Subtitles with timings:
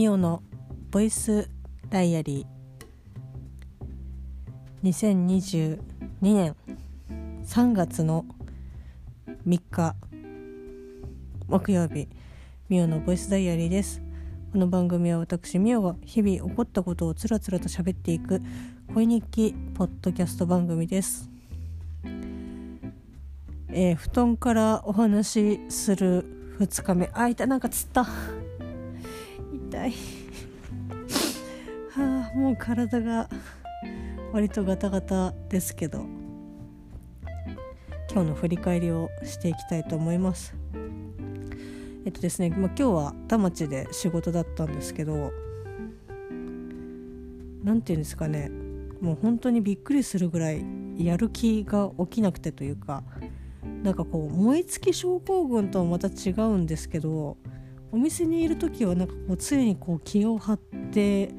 [0.00, 0.42] ミオの
[0.90, 1.50] ボイス
[1.90, 4.88] ダイアリー。
[4.88, 5.78] 2022
[6.22, 6.56] 年
[7.44, 8.24] 3月の
[9.46, 9.94] 3日
[11.48, 12.08] 木曜日
[12.70, 14.00] ミオのボイスダイアリーです。
[14.52, 18.40] この番組は私ミオが日々起こったことをつらつらと喋っていく
[18.94, 21.28] 恋日記ポッドキャスト番組です。
[23.68, 27.10] えー、布団からお話しする2日目。
[27.12, 28.06] あいたなんかつった。
[29.52, 29.92] 痛い。
[31.90, 33.28] はあもう体が
[34.32, 36.20] 割とガタガタですけど。
[38.12, 40.52] 今日の振り返りをしていきたいと思います。
[42.04, 45.32] えっとですね、まあ、今日は田町で仕事だったんですけど
[47.62, 48.50] 何て言うんですかね。
[49.00, 50.64] もう本当にびっくりするぐらい
[50.98, 53.04] やる気が起きなくてというか
[53.84, 57.36] なんかこう燃え尽き症候群とはまた違うんですけど
[57.92, 60.58] お店にいる時はなんかこう常にこう気を張っ
[60.92, 61.30] て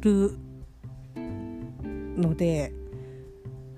[0.00, 0.36] る
[2.16, 2.72] ので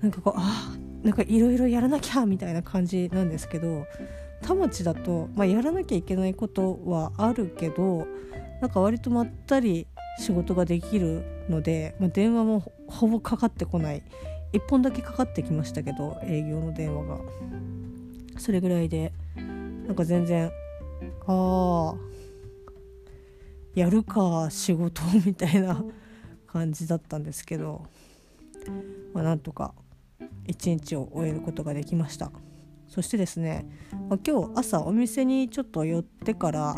[0.01, 3.85] なんかこうあなんかいろいろやらなきゃみたいな感じなんですけど
[4.41, 8.07] 田町だと、まあ、やらなきゃいけないことはあるけど
[8.61, 9.87] なんか割とまったり
[10.19, 14.03] 仕事ができるので、まあ、電話もほぼかかってこない。
[14.53, 17.19] 1本だけかかってきましたけど営業の電話が。
[18.39, 19.11] それぐらいで
[19.87, 20.51] なんか全然
[21.25, 21.95] ああ
[23.77, 25.83] やるか仕事みたいな
[26.47, 27.85] 感じだったんですけど、
[29.13, 29.75] まあ、なんとか
[30.47, 32.31] 一日を終えることができました。
[32.87, 33.67] そしてですね、
[34.09, 36.75] まあ、今日朝お店にちょっと寄ってから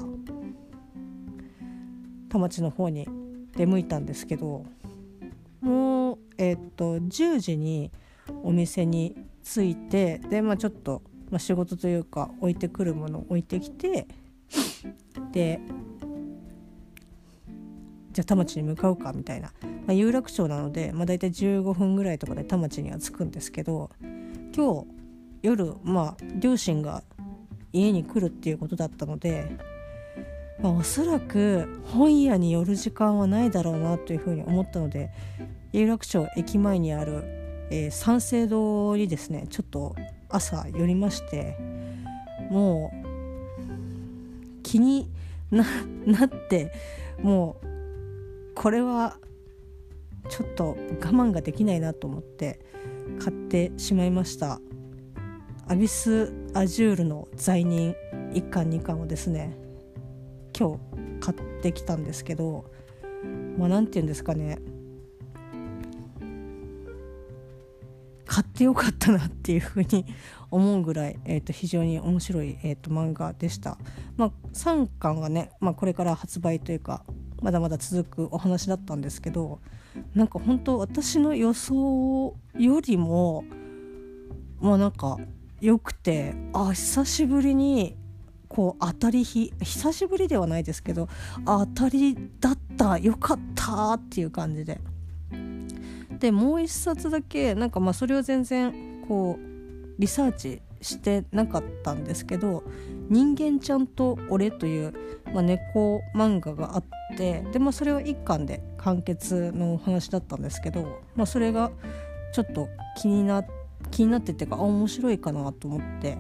[2.28, 3.08] 田町の方に
[3.56, 4.66] 出向いたんですけど
[5.62, 7.92] もうえっ、と10時に
[8.44, 14.06] お店に着いてでまあちょっと、まあ、仕事というか置いてくるものを置いてきて
[15.32, 15.62] で
[18.20, 23.90] じゃあ田町に向かうかみたいな、まあ、有楽町なので、まあ、大体15分ぐらいとかで田町には着くんですけど
[24.54, 24.88] 今日
[25.42, 27.02] 夜まあ両親が
[27.72, 29.50] 家に来るっていうことだったので、
[30.62, 35.12] まあ、おそらく本屋に寄る時間はないだろうなというふうに思ったので
[35.72, 37.24] 有楽町駅前にある、
[37.72, 39.96] えー、三省堂にですねちょっと
[40.28, 41.56] 朝寄りまして
[42.50, 45.10] もう気に
[45.52, 45.64] な
[46.26, 46.74] って
[47.22, 47.69] もう
[48.60, 49.16] これは
[50.28, 52.60] ちょっと我慢ができないなと思って
[53.18, 54.60] 買ってしまいました
[55.70, 57.96] アビス・アジュールの罪人
[58.34, 59.58] 1巻2巻をですね
[60.54, 60.80] 今日
[61.22, 62.66] 買ってきたんですけど
[63.58, 64.60] まあ何て言うんですかね
[68.26, 70.06] 買ってよかったなっていうふうに
[70.52, 73.78] 思うぐらい、えー、と非常に面白い、えー、と漫画でした。
[74.18, 77.04] まあ、3巻がね、まあ、これから発売というか
[77.42, 79.60] まだまだ続くお話だったんですけど
[80.14, 83.44] なんか本当私の予想よりも
[84.60, 85.18] まあなんか
[85.62, 87.96] 良くてあ久しぶりに
[88.48, 91.08] こう当たり日久しぶりではないですけど
[91.46, 94.80] 当たりだったよかったっていう感じで。
[96.20, 102.64] でもう一冊だけなんかまあそれは全然こうリサーチしてなかったんですけど
[103.10, 104.94] 「人間ちゃんと俺」という、
[105.34, 106.84] まあ、猫漫画があっ
[107.18, 111.72] てで、まあ、それは1巻で完結のお話だったんですけど、まあ、それが
[112.34, 113.44] ちょっと気にな
[113.92, 116.18] 気になっててかあ面白いかなと思って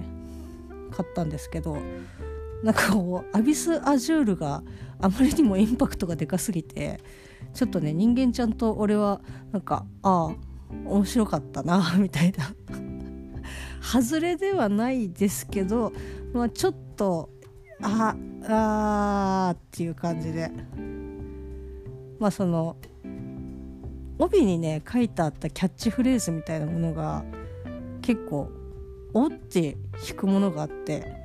[0.92, 1.78] 買ったんですけど
[2.64, 4.64] なんかこうアビス・アジュールが
[5.02, 7.00] あまりにもインパクトがでかすぎて
[7.54, 9.22] ちょっとね人間ちゃんと俺は
[9.52, 10.36] なんかああ
[10.86, 12.54] 面白かったな みたいな。
[13.82, 15.94] 外れではないですけど、
[16.34, 17.30] まあ、ちょっと
[17.82, 18.16] あ
[18.48, 20.52] あっていう感じで。
[22.20, 22.76] まあその
[24.18, 27.24] 帯にね書いてあったキャッチフレーズみたいなものが
[28.02, 28.50] 結構
[29.14, 29.78] おって
[30.08, 31.16] 引くものがあって、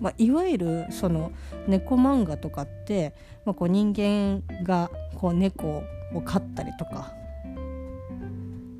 [0.00, 1.32] まあ、いわゆるその
[1.68, 3.14] 猫漫画とかって、
[3.44, 7.14] まあ、こう人間がこう猫を飼ったりとか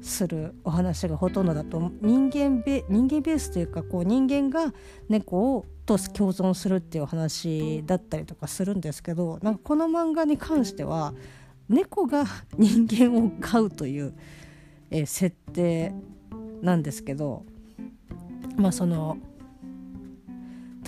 [0.00, 4.73] するお話がほとんどだと人間ベ人間ベースというかこう人間が
[5.09, 11.15] 猫をと共存するっていう話だったりとかするんですけどなんかこの漫画に関しては
[11.69, 12.27] 猫が
[12.59, 14.15] 人間を飼うという、
[14.91, 15.95] えー、設定
[16.62, 17.44] なんですけど
[18.56, 19.19] まあその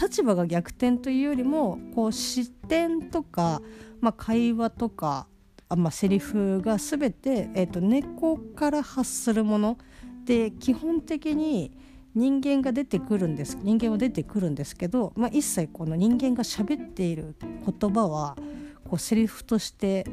[0.00, 3.60] 立場が逆転というよりもこう視点とか、
[4.00, 5.26] まあ、会話とか
[5.70, 9.78] あ、まあ、セリフが全て、えーと、猫から発するもの
[10.24, 11.72] で基本的に
[12.14, 18.36] 人間が出てくるんです人間は出てくるんですけど、まあ、一切この人間が喋っている言葉は
[18.84, 20.04] こうセリフとして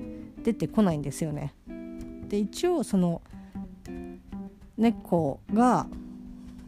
[0.43, 1.55] 出てこないんですよね。
[2.29, 3.21] で一応その
[4.77, 5.87] 猫が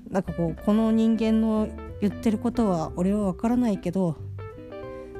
[0.10, 1.70] なんかこうこの人間の
[2.02, 4.18] 言ってることは俺は分からないけど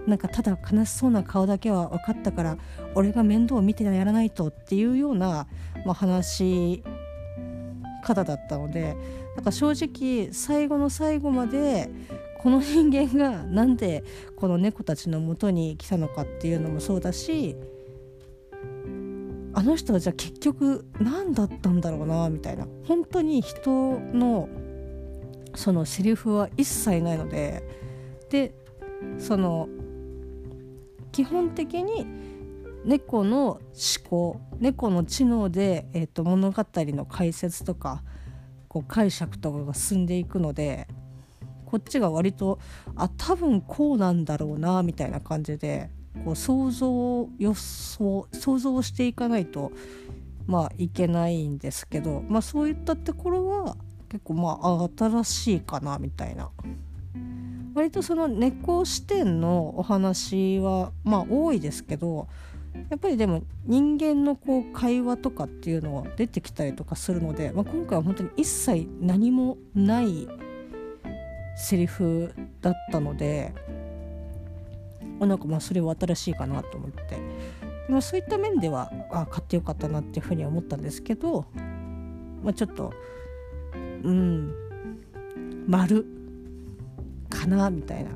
[0.08, 2.58] なんかただ悲しそうな顔だけは分かったから
[2.96, 5.48] 俺が面倒を見てやらないとっていうような、
[5.86, 6.84] まあ、話し
[8.04, 8.96] 方だったので
[9.36, 11.90] なんか正直最後の最後まで
[12.42, 14.04] この人間がなんで
[14.36, 17.56] この猫たちのもとに来たのかっていうのもそうだし
[19.54, 22.68] あの人はじゃあ結局何だったんだろうなみたいな。
[22.88, 24.48] 本当に人の
[25.56, 27.64] そのセリフは一切ないので。
[28.30, 28.54] で
[29.18, 29.68] その
[31.12, 32.06] 基本的に
[32.86, 33.62] 猫の思
[34.10, 38.04] 考猫の知能で、えーと、物語の解説とか
[38.68, 40.88] こう解釈とかが進んでいくので
[41.66, 42.60] こっちが割と
[42.96, 45.90] あ多分こうなんだろうなみたいな感じで
[46.26, 49.72] こう想像予想想像していかないと
[50.48, 53.78] まあいけないんですけど、まあ、そういったところは
[54.10, 56.50] 結構まあ新しいかなみたいな。
[57.76, 62.28] 割とその猫視点のお話はまあ多いですけど
[62.90, 70.28] やっぱりでも人間のこう会話とかっていうのは出てきたりとかするので、まあ、今回は本当に一切何もない
[71.58, 73.54] セリフだったので
[75.20, 77.18] なんかまあそれは新しいかなと思って、
[77.90, 81.46] まあ、そういった面ではあ買ってよかったなっていうふうには思ったんですけど、
[82.44, 82.94] まあ、ちょっと
[84.04, 84.54] うん
[85.68, 86.06] 丸
[87.30, 88.12] かなみたいな。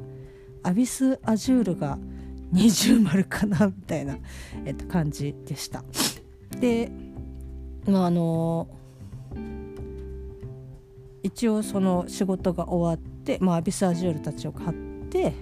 [0.63, 1.99] アビス・アジュールが
[2.53, 4.17] 二重丸かなみたいな、
[4.63, 5.83] えっと、感じでした。
[6.59, 6.91] で
[7.87, 8.67] まああの
[11.23, 14.77] 一応その仕事が終わって、まあ、アビス・アジュールたちを買っ
[15.09, 15.33] て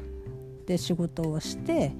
[0.66, 1.92] で仕事をして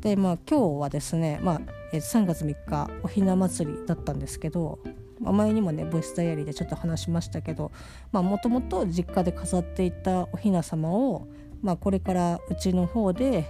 [0.00, 1.60] でまあ今日はですね、まあ、
[1.92, 4.78] 3月3日おひな祭りだったんですけど、
[5.20, 7.70] 前にもねボイスダイアリーでちょっと話しましたけど
[8.12, 11.26] もともと実家で飾っていたおひな様を、
[11.62, 13.44] まあ、これからうちの方で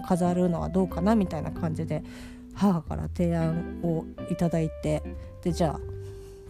[0.00, 2.02] 飾るのはどうかなみたいな感じで
[2.54, 5.02] 母から提案をいただいて
[5.42, 5.80] でじゃあ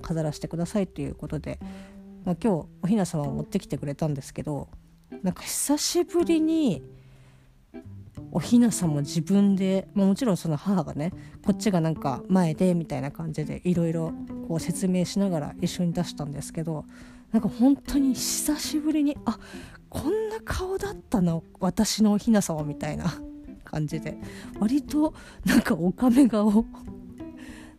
[0.03, 1.59] 飾らせてくださいということで、
[2.25, 4.69] まあ、今日おひな様を持ってきてくれたんですけど
[5.23, 6.83] なんか久しぶりに
[8.31, 11.13] おひなさんも自分で、まあ、もちろんその母がね
[11.45, 14.13] こっちがなんか前でみたいな感じでいろいろ
[14.59, 16.85] 説明しながら一緒に出したんですけど
[17.33, 19.39] なんか本当に久しぶりにあ
[19.89, 23.15] こんな顔だったな私のおひな様みたいな。
[23.75, 24.17] 感じで
[24.61, 26.65] 割と なんかおかめ顔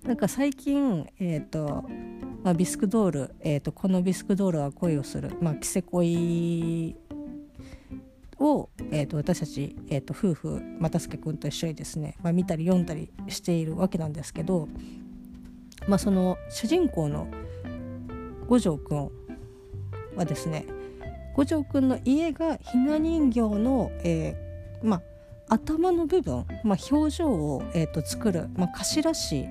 [0.04, 1.86] なんか最近えっ、ー、と
[2.44, 6.96] まあ、ビスクドール、えーと、このビスクドールは恋をする、まあ、キセ恋
[8.38, 14.68] を、えーと、私たち、えーと、夫婦又助君と一緒にですね、まあ、見たり読んだりしているわけなんですけど、
[15.88, 17.28] まあ、その主人公の
[18.48, 19.10] 五条君
[20.16, 20.68] はですね
[21.36, 25.02] 五条君の家がひな人形の、えー、まあ、
[25.50, 29.46] 頭の部分、まあ、表情を、えー、と作る、まあ、頭師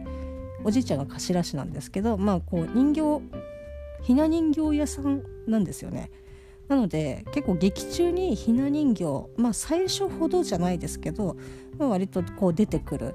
[0.65, 3.23] おじいちゃんが頭師なんですけど、まあ、こう人形
[4.03, 6.11] ひな人形屋さんなんですよね。
[6.69, 9.05] なので結構劇中にひな人形
[9.37, 11.37] まあ最初ほどじゃないですけど、
[11.79, 13.15] まあ、割とこう出てくる。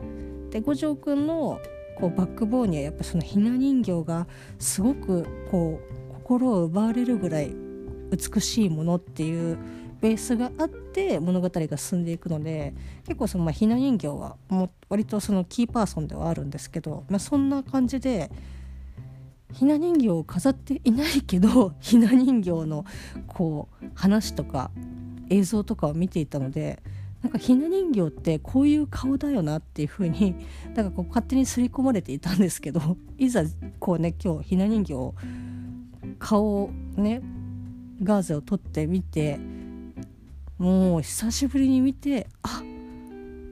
[0.51, 1.59] で五条くんの
[1.99, 7.53] こうバックボーンにはやっぱそのひな人形がすごくこう心を奪われるぐらい
[8.11, 9.57] 美しいものっていう
[10.01, 12.73] ベースがあって物語が進んでいくので
[13.05, 18.31] 結構そのまあひな人形はもう割とそのキーパーソンではあるんですけど、まあ、そんな感じで
[19.53, 22.85] ひな人形を飾っていないけど ひな人形の
[23.27, 24.71] こう話とか
[25.29, 26.81] 映像とかを見ていたので
[27.21, 30.35] なんかひな人形ってこういう顔だよなっていう風に
[30.75, 33.43] なんかこう勝手に刷り込まれていたんですけどいざ
[33.79, 34.93] こうね今日ひな人形
[36.19, 37.21] 顔をね
[38.01, 39.39] ガーゼを取ってみて
[40.59, 42.61] もう久しぶりに見てあ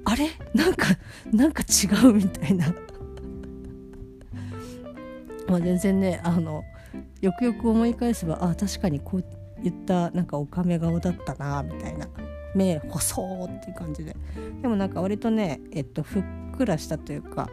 [0.06, 0.30] あれ？
[0.54, 0.88] なんか
[1.32, 2.68] なんか違うみたいな。
[5.48, 6.64] まあ、全然ねあの
[7.22, 9.24] よくよく思い返せばあ確かにこう
[9.66, 12.08] いったなんかおかめ顔だったなみたいな。
[12.56, 14.16] 目細っていう感じで。
[14.62, 16.24] でもなんか割とねえっとふっ
[16.58, 17.50] くらしたというか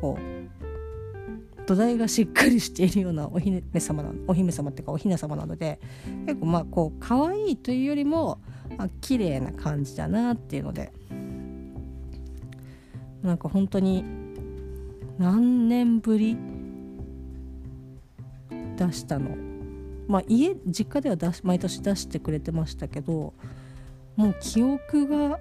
[0.00, 5.80] こう土台がしっかりしているようなお姫様なお姫様っていうかおひな様なので
[6.26, 8.38] 結構まあこう可愛いというよりも
[8.78, 10.92] あ綺麗な感じだなっていうので。
[13.22, 14.04] なんか本当に
[15.18, 16.36] 何年ぶり
[18.76, 19.34] 出したの？
[20.06, 23.32] まあ家実家では出毎年出してくれてましたけど
[24.16, 25.38] もう記憶が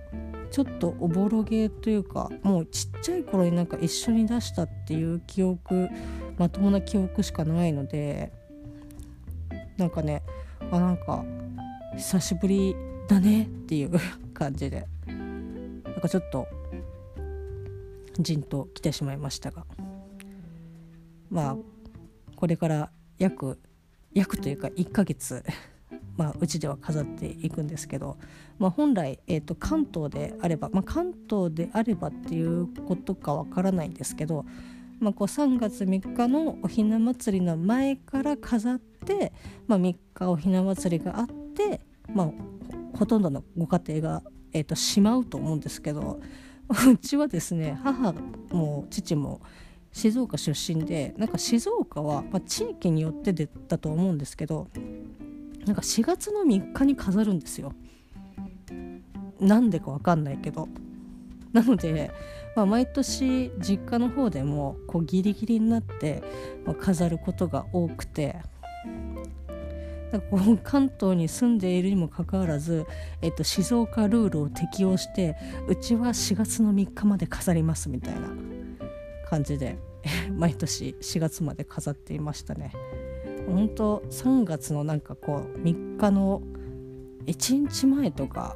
[0.49, 5.89] ちょっとおぼろげというかもうちっちゃい頃になんか一緒に出したっていう記憶
[6.37, 8.31] まともな記憶しかないので
[9.75, 10.23] なんかね
[10.71, 11.25] あなんか
[11.97, 12.73] 久しぶり
[13.07, 13.91] だねっていう
[14.33, 14.87] 感じで。
[15.07, 15.13] な
[15.91, 16.47] んかちょっと
[18.19, 19.65] じんと来てしまいましたが。
[21.29, 21.57] まあ
[22.35, 23.59] これから約
[24.13, 25.43] 約というか1ヶ月
[26.17, 28.17] まあ、うちでは飾っていくんですけど、
[28.59, 34.45] まあ、本来、えーと、関東であれば、まあ、関東であればっていうことかわからないんですけど、
[34.99, 39.33] まあ、こう3月3日のおひな祭りの前から飾って、
[39.67, 41.81] まあ、3日おひな祭りがあって、
[42.13, 42.31] まあ、
[43.03, 46.21] ほとんどのご家庭が、えーと、しまうと思うんですけど
[46.89, 48.13] うちはですね母
[48.49, 49.41] も父も
[49.91, 54.69] 静岡出身でなんか静岡は、まあ、地域によってでだと思うんですけど
[55.65, 57.73] なんか4月の3日に飾るんですよ。
[59.41, 60.69] なんでかわかんないけど。
[61.51, 62.11] なので、
[62.55, 66.23] まあ、毎年実家の方でもこうギリギリになって、
[66.79, 68.37] 飾ることが多くて
[70.13, 72.85] なんかこう関東に住んでいるにもかかわらず、
[73.23, 75.35] えっと、静岡ルールを適用して
[75.67, 78.29] うちは4月の3日まで飾りますみたいな
[79.27, 79.79] 感じで
[80.37, 82.71] 毎年4月まで飾っていましたね。
[83.47, 86.43] 本当3月のなんかこう3日の
[87.25, 88.55] 1日前とか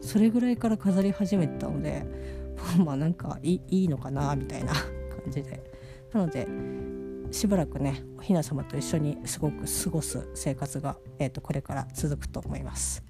[0.00, 2.06] それぐらいから飾り始めてたので
[2.82, 4.88] まあなんかいいのかなみたいな感
[5.28, 5.62] じで
[6.12, 6.48] なので
[7.30, 13.04] しばらくねおひな様と一緒にすごく過ごす生活が、えーと、これから続くと思います。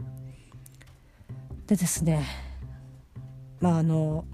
[1.66, 2.24] でですね
[3.60, 4.24] まああの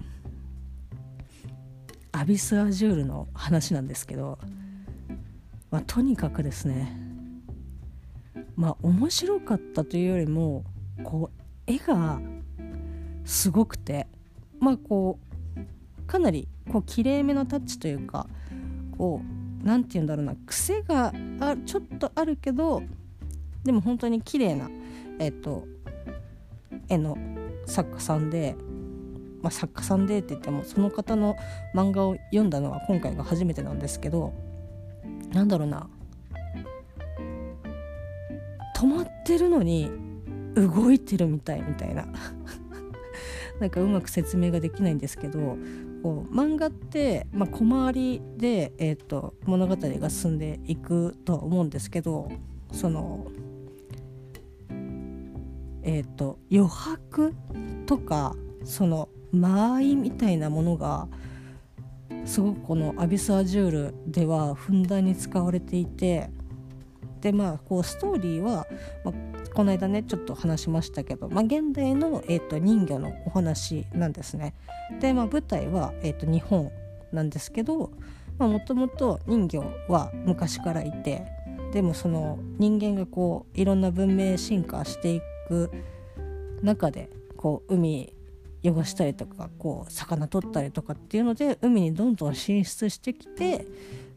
[2.11, 4.39] アビス・アジュールの話なんですけど
[5.75, 6.97] まあ、とにかくですね
[8.55, 10.63] まあ面白かったというよりも
[11.03, 12.21] こう絵が
[13.25, 14.07] すごくて
[14.61, 15.19] まあこ
[15.57, 18.27] うかなりこう綺麗めのタッチというか
[18.97, 22.83] こう何て言うんだろうな癖があちょっとあるけど
[23.63, 24.69] でも本当に綺麗な
[25.19, 25.67] えっ、と
[26.87, 27.17] 絵の
[27.65, 28.55] 作家さんで、
[29.41, 31.35] まあ、作家さんでって言ってもその方の
[31.73, 34.33] 漫画を読んだのは今回が初めてなんですけど
[35.33, 35.89] なんだろうな
[38.77, 39.89] 止まってるのに
[40.53, 42.05] 動いてるみたいみたいな。
[43.59, 45.57] なんかうまく説明ができないんですけど
[46.03, 52.29] こう漫画って、まあ、小回りで、えーと、物語が進んでいくとは思うんですけど
[52.71, 53.27] その
[55.81, 57.33] えっ、ー、と余白
[57.85, 61.07] とかその間合いみたいなものが
[62.25, 66.29] すごくこのアビス・アジュールではふんだんに使われていて
[67.21, 68.67] でまあこうストーリーは、
[69.03, 69.13] まあ、
[69.55, 74.53] この間ねちょっと話しましたけど、まあ、現代の、えーと、人魚のお話なんですね。
[74.99, 76.71] で、まあ、舞台は、えーと、日本
[77.13, 77.91] なんですけど
[78.37, 81.25] もともと人魚は昔からいて
[81.71, 85.71] でもその人間がこういろんな文明進化していく
[86.61, 88.13] 中でこう海
[88.61, 93.65] 汚したりとかこう魚取ったりとかっていうので海にどんどん進出してきて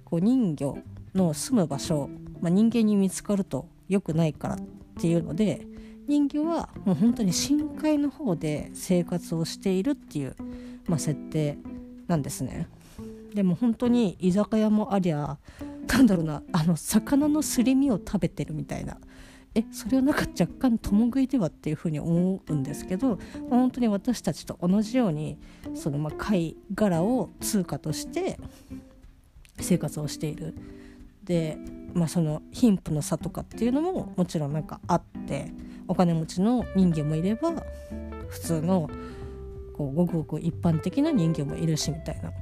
[0.04, 0.78] こう人魚
[1.14, 4.58] の住む場所、まあ、人間に見つかると良くないからっ
[4.98, 5.64] っていうので
[6.08, 10.34] 人魚はもう本当に深海の方で生活をしているっていう、
[10.86, 11.58] まあ、設定
[12.08, 12.66] なんですね。
[13.32, 15.38] でも本当に居酒屋もありゃ
[15.86, 18.96] なんだろうなあの魚のすり身を食べてるみたいな
[19.54, 23.18] えそれはなんか若干共食いではっていうふうに思うんですけど
[23.50, 25.38] 本当に私たちと同じように
[25.74, 28.40] そのまあ貝殻を通貨として
[29.60, 30.54] 生活をしている。
[31.28, 31.58] で、
[31.92, 35.52] まあ、その貧富の差とかっていうのももちろんなんかあって
[35.86, 37.52] お金持ちの人間もいれば
[38.28, 38.90] 普通の
[39.76, 42.32] こうごくごく一般的な人間もいるしみたいな。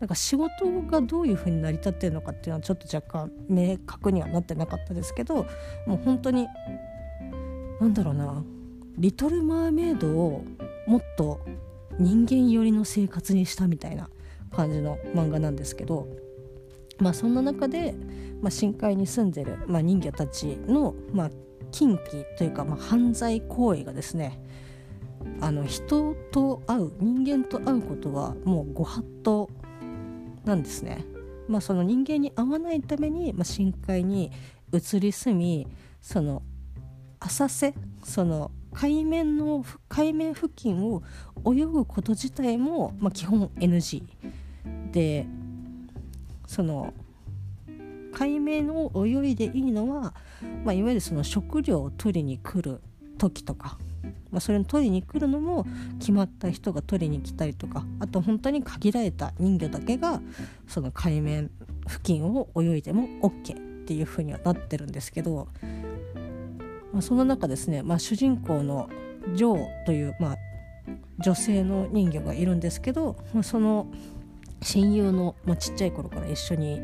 [0.00, 5.46] なんか仕事がどういうふうに成り立ってるのかっていうのはちょっと若干明確にはなってなかったですけど
[5.86, 6.46] もう本当に
[7.80, 8.44] 何だろうな
[8.98, 10.44] 「リトル・マーメイド」を
[10.86, 11.40] もっと
[11.98, 14.10] 人間寄りの生活にしたみたいな
[14.50, 16.06] 感じの漫画なんですけど
[16.98, 17.94] まあそんな中で、
[18.40, 21.30] まあ、深海に住んでる、まあ、人魚たちの、まあ、
[21.70, 24.40] 禁忌というか、まあ、犯罪行為がですね
[25.40, 29.50] あの人と会う人間と会うことはもうご法度
[30.44, 31.04] なんですね。
[31.48, 34.30] まあ、その人間に会わないために、まあ、深海に
[34.72, 35.66] 移り住み
[36.00, 36.42] その
[37.20, 41.02] 浅瀬その海面の海面付近を
[41.46, 44.02] 泳ぐこと自体も、まあ、基本 NG
[44.90, 45.26] で
[46.46, 46.92] その
[48.12, 50.14] 海面を泳いでいいのは、
[50.64, 52.80] まあ、いわゆるその食料を取りに来る
[53.18, 53.78] 時とか
[54.34, 55.64] まあ、それを取りに来るのも
[56.00, 60.20] 決まった人が取りに来たりとかあと本当に限られた人魚だけが
[60.66, 61.52] その海面
[61.86, 65.46] 付近を泳いでも OK っていう風にはなってるんですけど、
[66.92, 68.90] まあ、その中ですね、まあ、主人公の
[69.34, 70.36] ジョーという、まあ、
[71.20, 73.86] 女性の人魚がいるんですけど、まあ、その
[74.64, 76.80] 親友の、まあ、ちっちゃい頃から一緒に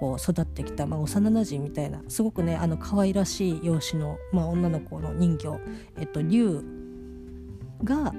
[0.00, 5.48] こう育ってきた、まあ、幼なじみみたいなすごくねあの可愛らしい容姿の、まあ、女の子の人形、
[5.98, 6.62] えっと、竜
[7.84, 8.12] が、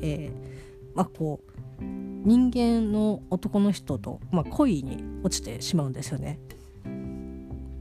[0.00, 0.52] えー
[0.94, 6.38] まあ、こう人間の男の人と、まあ、恋に落ちてしまうんですよね。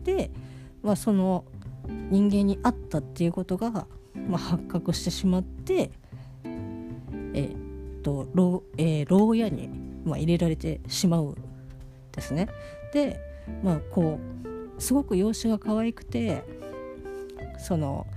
[0.03, 0.31] で、
[0.81, 1.45] まあ、その
[1.87, 5.91] 人間に会ったっていうことが、まあ、発覚してしまって
[7.33, 9.69] えー、っと牢,、えー、牢屋に、
[10.05, 11.35] まあ、入れられてしまう
[12.11, 12.47] ですね。
[12.93, 13.19] で
[13.63, 14.19] まあこ
[14.77, 16.43] うすごく容姿が可愛くて
[17.57, 18.07] その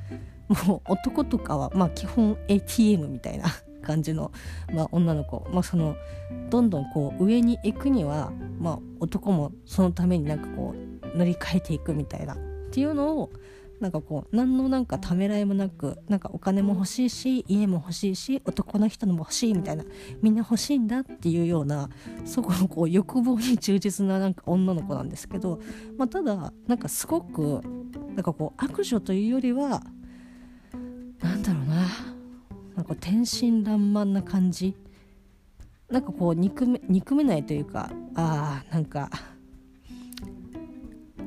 [0.67, 3.47] もう男とかは、まあ、基本 ATM みたいな
[3.83, 4.33] 感じの、
[4.73, 5.97] まあ、女の子、まあ、その
[6.51, 10.75] どんどんこう上に行くには、まあ、男もそのためになんかこ
[11.15, 12.37] う乗り換えていくみたいなっ
[12.71, 13.31] ていうのを
[13.85, 19.85] なんかこう何のなんかためらいもなくなんかお金も欲しいし家も欲しいし男の人のも欲しいみたいな
[20.23, 21.91] みんな欲しいんだっていうような
[22.25, 25.61] そこのこう欲望に忠実ななんか女の子なんですけど、
[25.99, 27.61] まあ、ただなんかすごく
[28.15, 29.83] なんかこう悪女というよりは
[31.21, 31.87] なんだろうな
[32.77, 34.75] なんか天真爛漫な感じ。
[35.91, 39.11] なんかこう憎め憎めないというかああなんか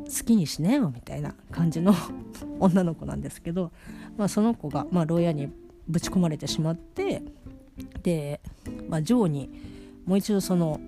[0.07, 1.93] 好きにしなよみたいな感じの
[2.59, 3.71] 女の子なんですけど、
[4.17, 5.49] まあ、その子が、まあ、牢屋に
[5.87, 7.23] ぶち込まれてしまって
[8.03, 8.41] で、
[8.89, 9.49] まあ、ジョーに
[10.05, 10.79] もう一度その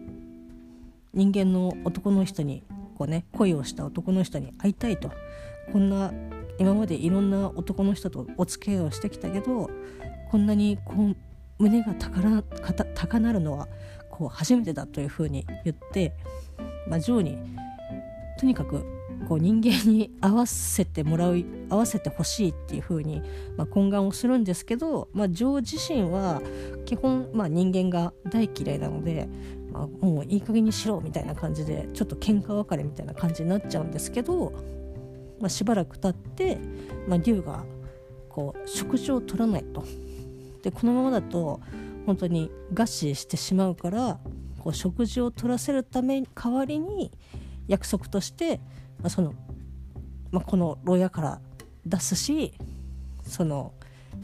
[1.14, 2.64] 人間の男の人に
[2.98, 5.12] こうね恋をした男の人に会いたいと。
[5.72, 6.12] こんな
[6.58, 9.70] 今までいろんな男の人とお付き合いをしてきたけど
[10.30, 11.16] こんなにこう
[11.58, 12.44] 胸が高
[12.96, 13.68] 高鳴るのは
[14.10, 16.14] こう初めてだというふうに言って、
[16.88, 17.38] まあ、ジョーに
[18.40, 18.86] とにかく
[19.28, 23.22] こう人間に合わせてもらう合わせてほしいっていう風に
[23.58, 26.42] まに、懇願をするんですけど、まあ、ジョー自身は
[26.86, 29.28] 基本、まあ、人間が大嫌いなので、
[29.72, 34.54] まあ、もういい加減にしろみたいな感じでちょっと喧嘩別れみたいな感じになっちゃうんですけど、
[35.40, 36.58] まあ、しばらく経って、
[37.08, 37.64] まあ、竜が
[38.30, 39.84] こう食事を取らないと。
[40.62, 41.62] でこのままだと
[42.06, 44.20] 本当に餓死してしまうから
[44.60, 47.12] こう食事を取らせるため代わりに
[47.68, 48.60] 約束として
[49.04, 49.34] あ、その、
[50.32, 51.42] まあ、この牢屋から
[51.86, 52.54] 出すし
[53.24, 53.74] その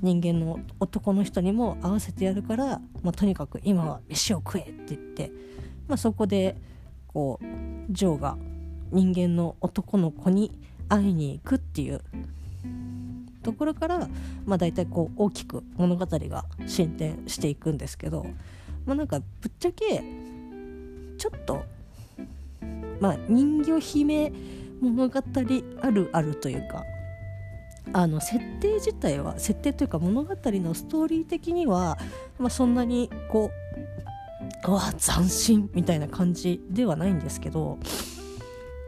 [0.02, 2.66] 人間の男の人にも合わせてやるから、
[3.02, 5.32] まあ、とにかく今は飯を食えって言って、
[5.88, 6.56] まあ、そこで
[7.08, 7.46] こう
[7.90, 8.38] ジョーが
[8.92, 10.52] 人間の男の子に
[10.90, 12.02] 会いに行くっていう
[13.42, 14.10] ところから、
[14.46, 18.26] まあ、大体こう大きく物語が進展していくんですけど、
[18.86, 20.04] まあ、なんかぶっちゃけ
[21.18, 21.64] ちょっと
[23.00, 24.32] まあ人魚姫
[24.82, 25.22] 物語
[25.82, 26.84] あるあるというか
[27.94, 31.98] あの設定自体は設定というか物語のストーリー的には、
[32.40, 33.52] まあ、そんなにこ
[34.66, 37.78] ううわ斬新みたいな感じではないんですけど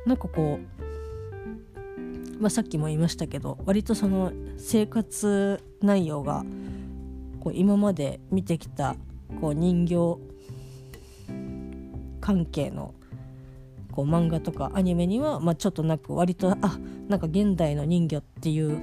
[0.05, 6.43] なんかこう、まあ、さっきも言いましたけど割とその生活内容が
[7.39, 8.95] こう今まで見てきた
[9.39, 10.19] こう人形
[12.19, 12.93] 関係の
[13.97, 18.79] こう漫画とかアニメには、まあ、ちょっとなく割とあなんか現代の人魚っていう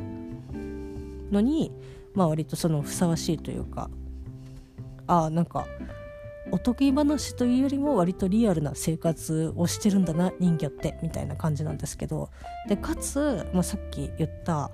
[1.31, 1.71] のに、
[2.15, 3.89] まあ、割とそのふさわしいというか
[5.07, 5.69] あなんか
[6.51, 12.31] お得意話というよりも割とリアルな生活をしてるんだな人魚ってみたいな感じなんですけど
[12.69, 14.73] でかつ、まあ、さっき言った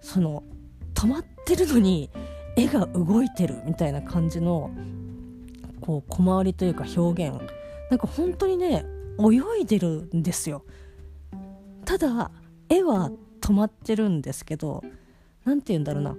[0.00, 0.42] その
[0.94, 2.08] 止まってるのに
[2.56, 4.70] 絵が動いてるみたいな感じの
[5.82, 7.38] こう小回りというか表現。
[7.90, 8.86] なんか本当にね
[9.18, 10.64] 泳いでるんですよ。
[11.84, 12.30] ただ
[12.68, 14.82] 絵は止まってるんですけど
[15.44, 16.16] 何て言うんだろうな。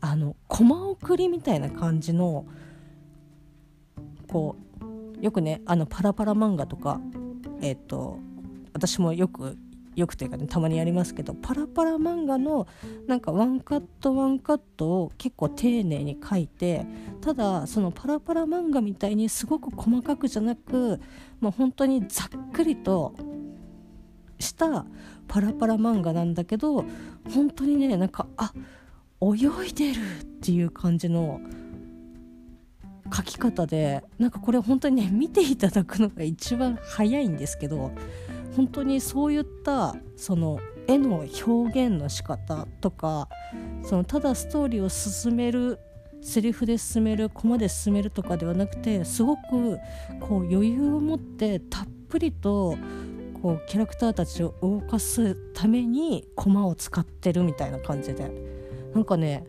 [0.00, 2.46] あのコマ送りみたいな感じの
[4.28, 4.56] こ
[5.20, 7.00] うよくねあのパラパラ漫画とか
[7.60, 8.18] えっ、ー、と
[8.72, 9.56] 私もよく
[9.96, 12.68] よくというかねたまにやりますけどパラパラ漫画の
[13.06, 16.86] なんかワンカットワンカットを結構丁寧に描いて
[17.22, 21.00] ただそのパラパラ漫画みたいにすごく細かくじゃなく
[21.40, 23.14] もう本当にざっくりと
[24.38, 24.84] した
[25.28, 26.84] パラパラ漫画なんだけど
[27.34, 28.52] 本当にねなんかあ
[29.22, 31.40] 泳いでるっていう感じの
[33.08, 37.92] 描き方でなんかこれ本当にね見ていただくのが一番早いんですけど
[38.56, 43.28] 本当にそういったその絵の表現の仕方とか
[43.82, 45.78] そのただストーリーを進める
[46.22, 49.78] セリフで進めるコマで進めるとかではなくてすごく
[50.20, 52.76] こう余裕を持ってたっぷりと
[53.42, 58.56] こうキャラクターたちを動かすためにコマを使ってるみたいな感じで。
[58.94, 59.44] なんかね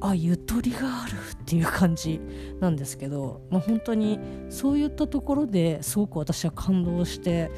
[0.00, 2.20] あゆとりがあるっていう感じ
[2.60, 7.50] なんですけど、まあ、本当にそういったところですごく私は感動して、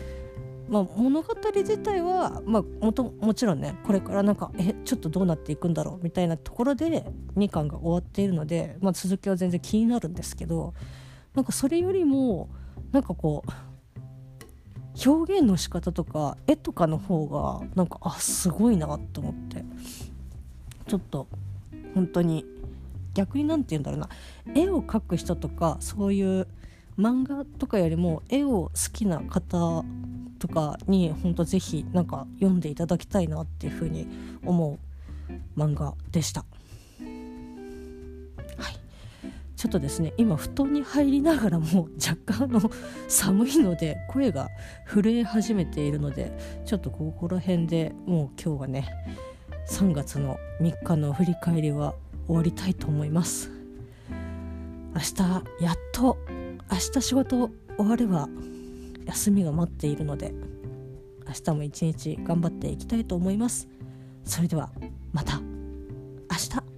[0.69, 7.05] まあ、物語自体は、まあ、もともちろんねこれからなんかえちょっとどうなっていくんだろうみたいなところで
[7.37, 10.75] 2巻が終わっているので、まあ、続きは全然気になるんですけど
[11.35, 12.51] なんかそれよりも
[12.91, 13.51] なんかこう
[15.09, 19.65] 表現の仕方とか絵とかの方がなんかあすごいなと思って
[20.87, 21.27] ちょっと
[21.95, 22.45] 本当に。
[23.15, 24.09] 逆に何て言うんだろうな。
[24.55, 26.47] 絵を描く人とかそういう
[26.99, 29.85] 漫画とかよりも絵を好きな方
[30.39, 34.09] とかに本当ぜひなんか読んでいただきたいなっていうふうに
[34.45, 34.79] 思
[35.29, 36.41] う漫画でした。
[36.41, 36.47] は
[38.71, 38.79] い。
[39.57, 42.61] ちょっとですね今布団に入りながらも若干の
[43.09, 44.49] 寒いので声が
[44.87, 48.89] 震え始めているのでちょっとここら辺でもう今日はね
[49.69, 51.95] 3月の3日の振り返りは
[52.27, 53.51] 終わりたいと思います。
[54.95, 56.19] 明日やっと
[56.71, 58.29] 明日仕事終われば
[59.07, 60.33] 休みが待っているので
[61.27, 63.69] 明日も一日頑張っていきたいと思います。
[64.25, 64.71] それでは
[65.13, 65.41] また。
[65.41, 65.47] 明
[66.61, 66.72] 日。